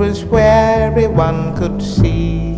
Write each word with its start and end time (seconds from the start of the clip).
was 0.00 0.24
where 0.24 0.86
everyone 0.86 1.54
could 1.58 1.82
see. 1.82 2.54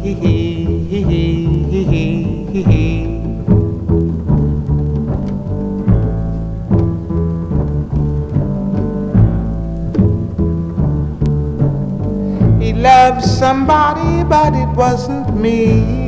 He 12.60 12.72
loved 12.74 13.24
somebody, 13.24 14.22
but 14.22 14.54
it 14.54 14.68
wasn't 14.76 15.34
me. 15.34 16.01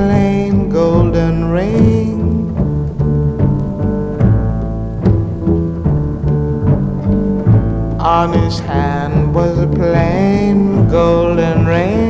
plain 0.00 0.70
golden 0.70 1.50
ring. 1.50 2.20
On 8.00 8.32
his 8.32 8.60
hand 8.60 9.34
was 9.34 9.58
a 9.58 9.66
plain 9.66 10.88
golden 10.88 11.66
ring. 11.66 12.09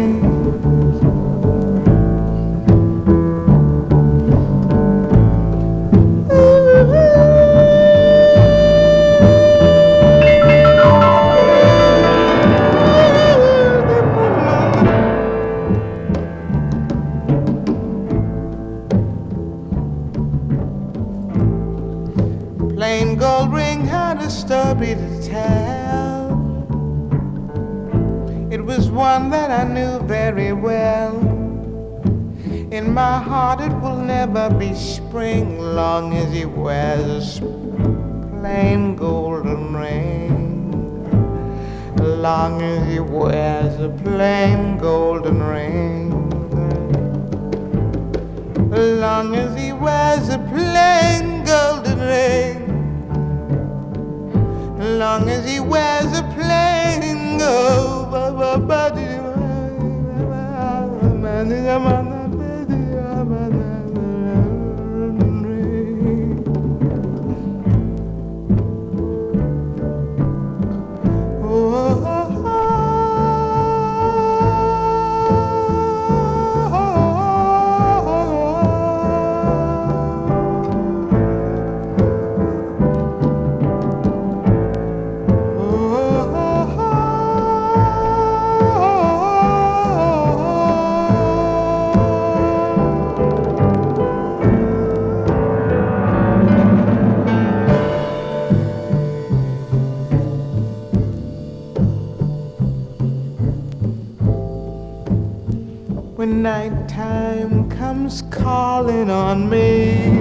calling 108.31 109.09
on 109.09 109.49
me. 109.49 110.19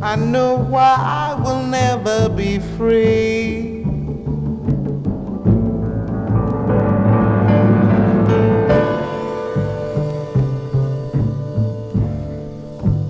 I 0.00 0.16
know 0.16 0.56
why 0.56 0.96
I 0.98 1.34
will 1.42 1.66
never 1.66 2.28
be 2.30 2.58
free. 2.76 3.84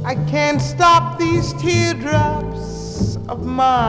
I 0.05 0.15
can't 0.27 0.61
stop 0.61 1.19
these 1.19 1.53
teardrops 1.55 3.17
of 3.29 3.45
mine. 3.47 3.88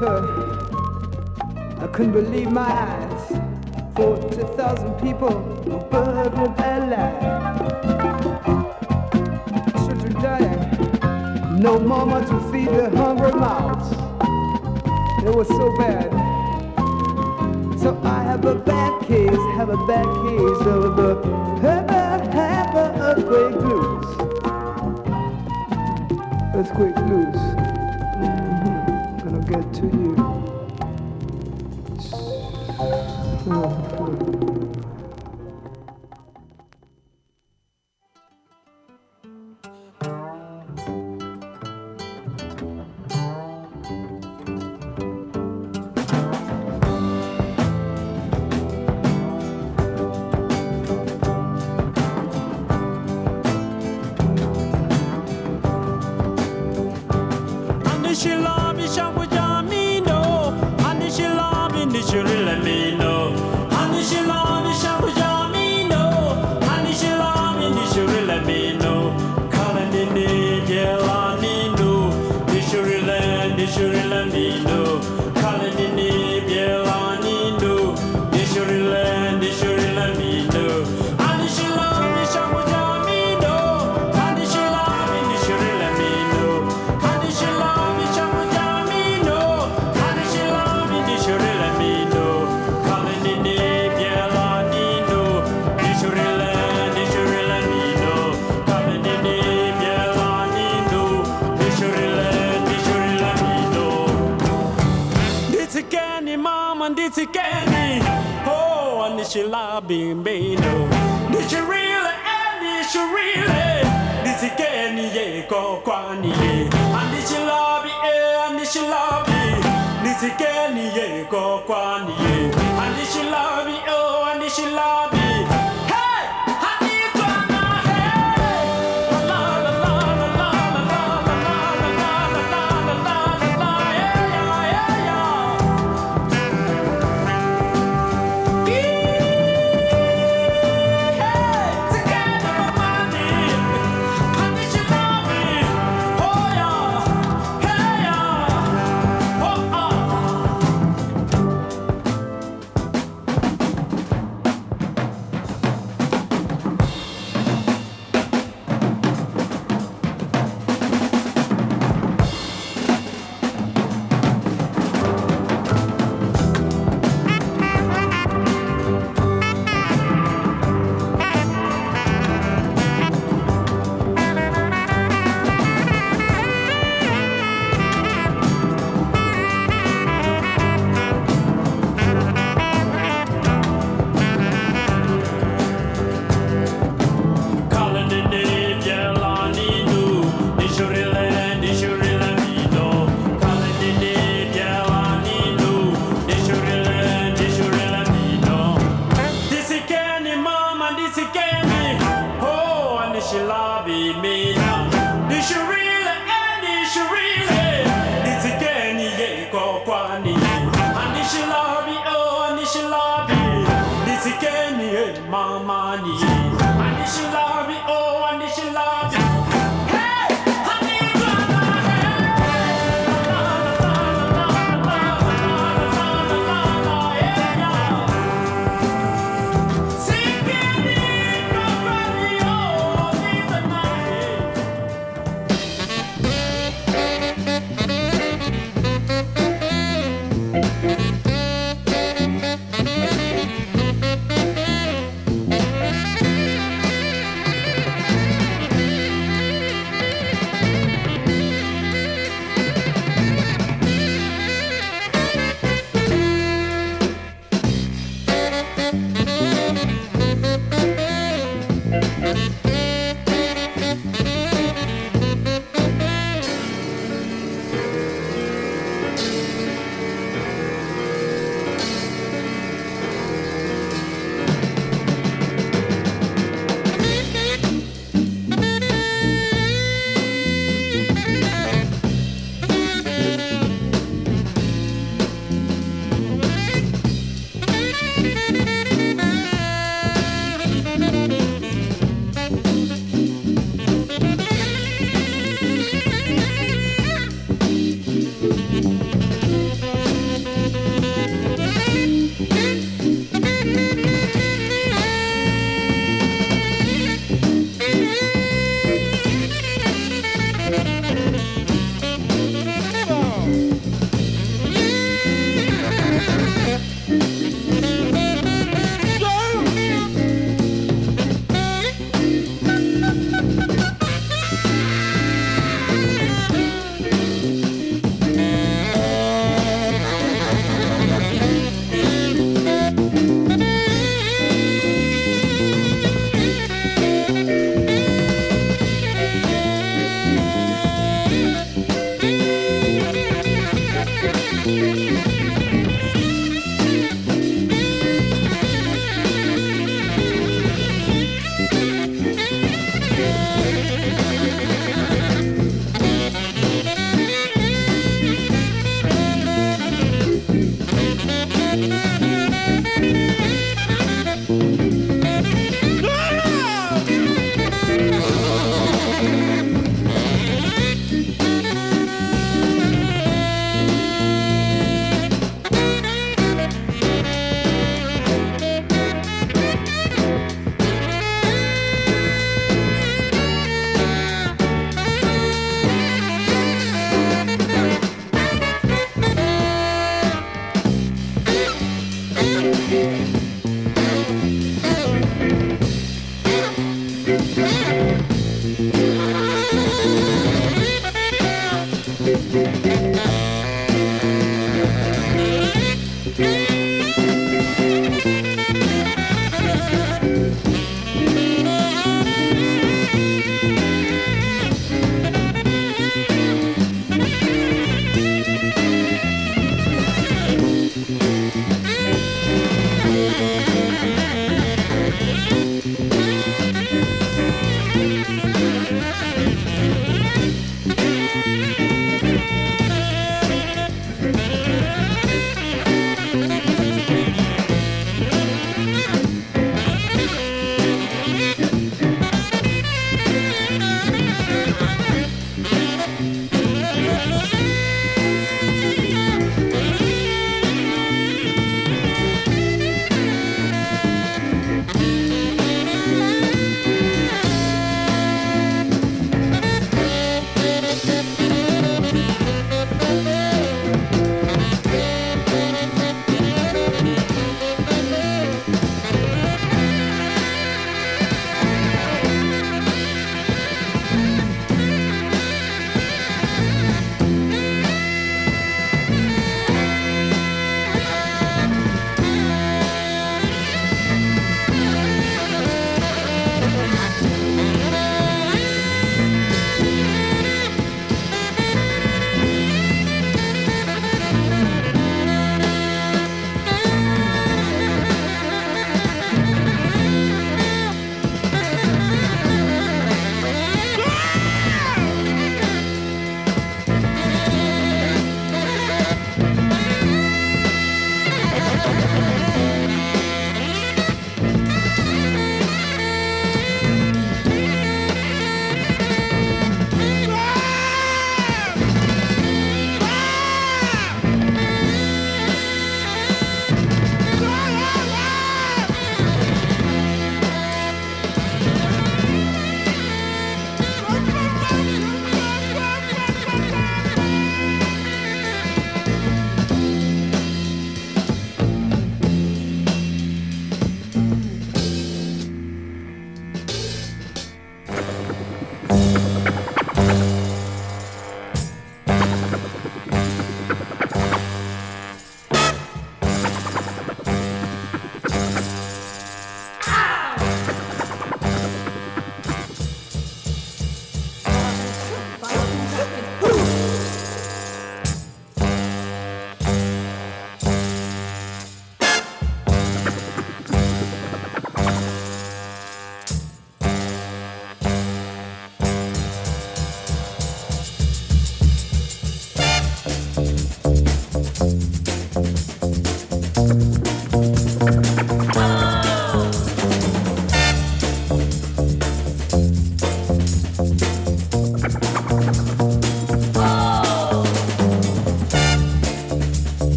Later, 0.00 0.18
I 1.80 1.86
couldn't 1.92 2.12
believe 2.12 2.50
my 2.50 2.70
eyes. 2.70 3.40
40,000 3.96 4.94
people 5.00 5.30
were 5.64 5.78
buried 5.88 6.32
alive. 6.34 7.22
Children 9.86 10.12
dying, 10.22 11.60
no 11.60 11.78
mama 11.78 12.20
to 12.26 12.40
feed 12.52 12.68
their 12.68 12.90
hungry 12.90 13.32
mouths. 13.32 13.90
It 15.24 15.34
was 15.34 15.48
so 15.48 15.74
bad. 15.78 16.12
So 17.80 17.98
I 18.04 18.22
have 18.22 18.44
a 18.44 18.54
bad 18.54 19.02
case, 19.06 19.30
have 19.56 19.70
a 19.70 19.86
bad 19.86 20.06
case 20.26 20.66
of 20.66 20.96
the 20.96 21.46
have 22.32 22.74
a 22.74 22.86
earthquake 23.00 23.58
blues. 23.60 24.06
Earthquake 26.54 26.96
blues 27.06 27.25
嗯。 33.46 33.85